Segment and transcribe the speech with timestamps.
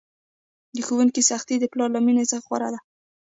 [0.75, 2.79] د ښوونکي سختي د پلار له میني څخه غوره ده!